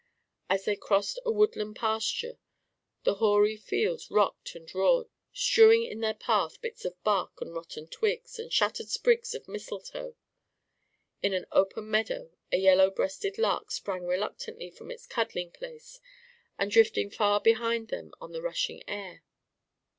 As 0.49 0.65
they 0.65 0.75
crossed 0.75 1.19
a 1.27 1.31
woodland 1.31 1.75
pasture 1.75 2.39
the 3.03 3.13
hoary 3.13 3.55
trees 3.55 4.09
rocked 4.09 4.55
and 4.55 4.67
roared, 4.73 5.09
strewing 5.31 5.83
in 5.83 5.99
their 5.99 6.15
path 6.15 6.59
bits 6.59 6.85
of 6.85 6.97
bark 7.03 7.39
and 7.39 7.53
rotten 7.53 7.87
twigs 7.87 8.39
and 8.39 8.51
shattered 8.51 8.89
sprigs 8.89 9.35
of 9.35 9.47
mistletoe. 9.47 10.15
In 11.21 11.35
an 11.35 11.45
open 11.51 11.91
meadow 11.91 12.31
a 12.51 12.57
yellow 12.57 12.89
breasted 12.89 13.37
lark 13.37 13.69
sprang 13.69 14.07
reluctantly 14.07 14.71
from 14.71 14.89
its 14.89 15.05
cuddling 15.05 15.51
place 15.51 15.99
and 16.57 16.71
drifted 16.71 17.13
far 17.13 17.39
behind 17.39 17.89
them 17.89 18.11
on 18.19 18.31
the 18.31 18.41
rushing 18.41 18.81
air. 18.89 19.23